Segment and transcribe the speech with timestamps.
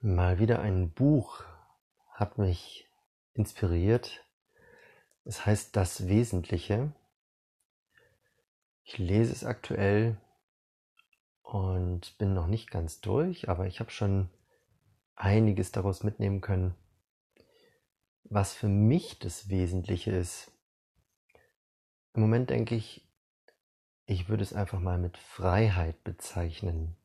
[0.00, 1.42] Mal wieder ein Buch
[2.10, 2.86] hat mich
[3.32, 4.24] inspiriert.
[5.24, 6.92] Es heißt Das Wesentliche.
[8.84, 10.18] Ich lese es aktuell
[11.42, 14.28] und bin noch nicht ganz durch, aber ich habe schon
[15.14, 16.74] einiges daraus mitnehmen können,
[18.24, 20.52] was für mich das Wesentliche ist.
[22.12, 23.08] Im Moment denke ich,
[24.04, 26.96] ich würde es einfach mal mit Freiheit bezeichnen.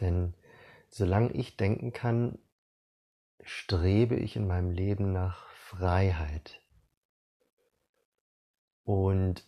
[0.00, 0.34] Denn
[0.90, 2.38] solange ich denken kann,
[3.42, 6.60] strebe ich in meinem Leben nach Freiheit.
[8.84, 9.44] Und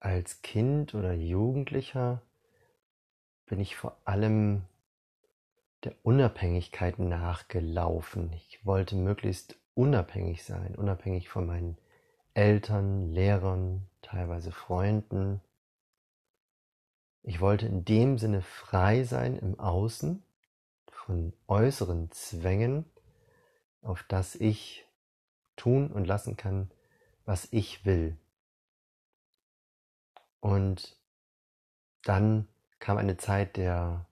[0.00, 2.22] als Kind oder Jugendlicher
[3.46, 4.64] bin ich vor allem
[5.84, 8.32] der Unabhängigkeit nachgelaufen.
[8.32, 11.78] Ich wollte möglichst unabhängig sein, unabhängig von meinen
[12.34, 15.40] Eltern, Lehrern, teilweise Freunden.
[17.22, 20.22] Ich wollte in dem Sinne frei sein im Außen
[21.06, 22.84] von äußeren Zwängen,
[23.80, 24.84] auf das ich
[25.54, 26.72] tun und lassen kann,
[27.24, 28.18] was ich will.
[30.40, 31.00] Und
[32.02, 32.48] dann
[32.80, 34.06] kam eine Zeit der,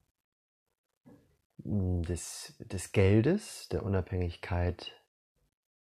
[1.65, 4.93] hm, des, des Geldes, der Unabhängigkeit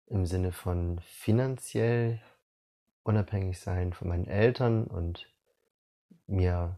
[0.06, 2.20] im Sinne von finanziell
[3.04, 5.32] unabhängig sein von meinen Eltern und
[6.26, 6.76] mir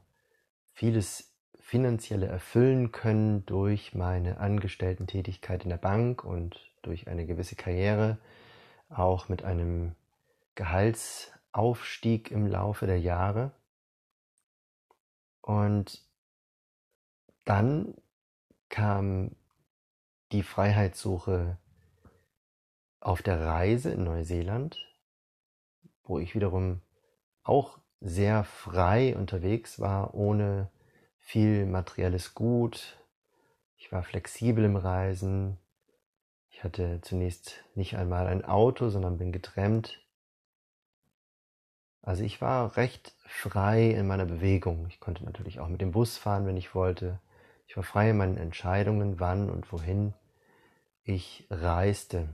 [0.75, 1.36] vieles
[1.67, 8.19] finanzielle erfüllen können durch meine Angestellten-Tätigkeit in der Bank und durch eine gewisse Karriere,
[8.89, 9.97] auch mit einem
[10.55, 13.51] Gehaltsaufstieg im Laufe der Jahre.
[15.41, 16.07] Und
[17.45, 17.97] dann
[18.69, 19.33] kam
[20.31, 21.59] die Freiheitssuche
[23.01, 24.79] auf der Reise in Neuseeland,
[26.05, 26.81] wo ich wiederum
[27.43, 30.71] auch sehr frei unterwegs war, ohne
[31.27, 32.97] viel materielles Gut.
[33.77, 35.59] Ich war flexibel im Reisen.
[36.51, 40.01] Ich hatte zunächst nicht einmal ein Auto, sondern bin getrennt.
[42.01, 44.87] Also ich war recht frei in meiner Bewegung.
[44.87, 47.19] Ich konnte natürlich auch mit dem Bus fahren, wenn ich wollte.
[47.67, 50.15] Ich war frei in meinen Entscheidungen, wann und wohin
[51.03, 52.29] ich reiste.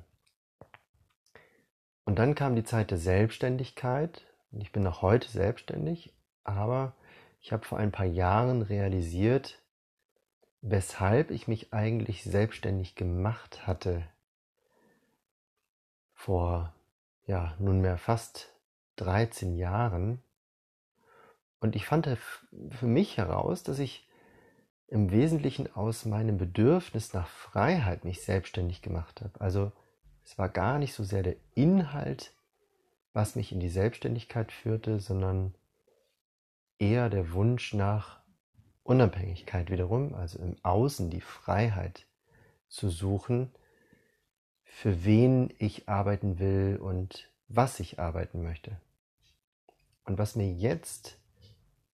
[2.04, 4.26] Und dann kam die Zeit der Selbstständigkeit.
[4.50, 6.12] Ich bin noch heute selbstständig,
[6.44, 6.94] aber
[7.42, 9.60] ich habe vor ein paar Jahren realisiert,
[10.60, 14.06] weshalb ich mich eigentlich selbstständig gemacht hatte.
[16.14, 16.72] Vor
[17.26, 18.54] ja, nunmehr fast
[18.96, 20.22] 13 Jahren.
[21.58, 22.08] Und ich fand
[22.70, 24.08] für mich heraus, dass ich
[24.86, 29.40] im Wesentlichen aus meinem Bedürfnis nach Freiheit mich selbstständig gemacht habe.
[29.40, 29.72] Also
[30.24, 32.34] es war gar nicht so sehr der Inhalt,
[33.12, 35.54] was mich in die Selbstständigkeit führte, sondern
[36.82, 38.20] eher der Wunsch nach
[38.82, 42.08] Unabhängigkeit wiederum, also im Außen die Freiheit
[42.68, 43.52] zu suchen,
[44.64, 48.80] für wen ich arbeiten will und was ich arbeiten möchte.
[50.04, 51.20] Und was mir jetzt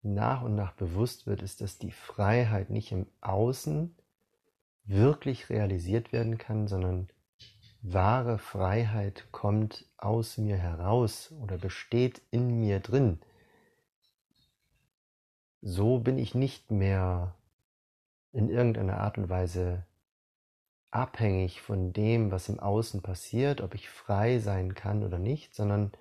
[0.01, 3.95] nach und nach bewusst wird, ist, dass die Freiheit nicht im Außen
[4.85, 7.11] wirklich realisiert werden kann, sondern
[7.83, 13.19] wahre Freiheit kommt aus mir heraus oder besteht in mir drin
[15.61, 17.35] so bin ich nicht mehr
[18.33, 19.87] in irgendeiner Art und Weise
[20.91, 25.93] abhängig von dem, was im Außen passiert, ob ich frei sein kann oder nicht, sondern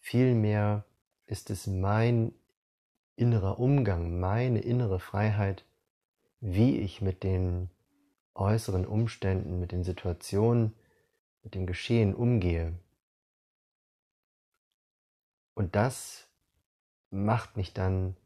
[0.00, 0.84] vielmehr
[1.26, 2.32] ist es mein
[3.16, 5.64] innerer Umgang, meine innere Freiheit,
[6.40, 7.70] wie ich mit den
[8.34, 10.74] äußeren Umständen, mit den Situationen,
[11.42, 12.74] mit dem Geschehen umgehe.
[15.54, 16.26] Und das
[17.10, 18.16] macht mich dann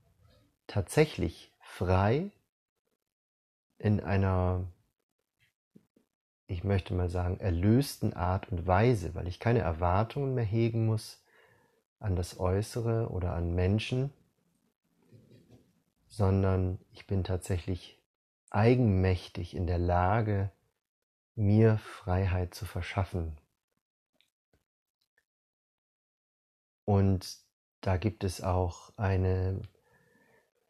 [0.69, 2.31] tatsächlich frei
[3.79, 4.65] in einer,
[6.47, 11.21] ich möchte mal sagen, erlösten Art und Weise, weil ich keine Erwartungen mehr hegen muss
[11.99, 14.13] an das Äußere oder an Menschen,
[16.07, 18.01] sondern ich bin tatsächlich
[18.51, 20.51] eigenmächtig in der Lage,
[21.35, 23.37] mir Freiheit zu verschaffen.
[26.85, 27.39] Und
[27.81, 29.61] da gibt es auch eine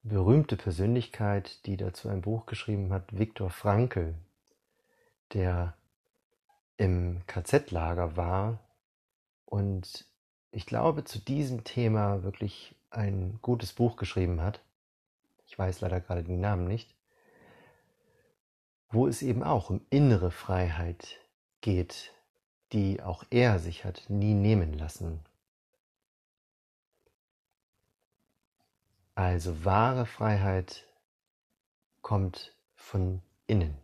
[0.03, 4.15] berühmte Persönlichkeit, die dazu ein Buch geschrieben hat, Viktor Frankl,
[5.33, 5.75] der
[6.77, 8.61] im KZ-Lager war
[9.45, 10.07] und
[10.51, 14.61] ich glaube zu diesem Thema wirklich ein gutes Buch geschrieben hat.
[15.47, 16.95] Ich weiß leider gerade den Namen nicht.
[18.91, 21.19] Wo es eben auch um innere Freiheit
[21.61, 22.15] geht,
[22.73, 25.21] die auch er sich hat nie nehmen lassen.
[29.19, 30.87] Also wahre Freiheit
[32.03, 33.77] kommt von innen.